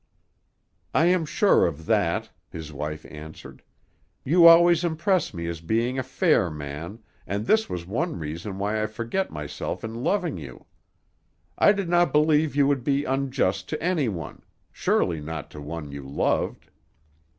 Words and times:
"I 0.95 1.05
am 1.13 1.27
sure 1.27 1.67
of 1.67 1.85
that," 1.85 2.31
his 2.49 2.73
wife 2.73 3.05
answered. 3.07 3.61
"You 4.23 4.47
always 4.47 4.83
impress 4.83 5.31
me 5.31 5.45
as 5.45 5.61
being 5.61 5.99
a 5.99 6.01
fair 6.01 6.49
man, 6.49 7.03
and 7.27 7.45
this 7.45 7.69
was 7.69 7.85
one 7.85 8.17
reason 8.17 8.57
why 8.57 8.81
I 8.81 8.87
forget 8.87 9.29
myself 9.29 9.83
in 9.83 10.03
loving 10.03 10.39
you. 10.39 10.65
I 11.55 11.71
did 11.71 11.87
not 11.87 12.11
believe 12.13 12.55
you 12.55 12.65
would 12.65 12.83
be 12.83 13.03
unjust 13.05 13.69
to 13.69 13.83
anyone; 13.83 14.41
surely 14.71 15.21
not 15.21 15.51
to 15.51 15.61
one 15.61 15.91
you 15.91 16.01
loved." 16.01 16.71